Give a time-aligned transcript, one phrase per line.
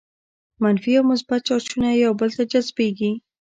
[0.63, 3.11] منفي او مثبت چارجونه یو بل ته جذبیږي.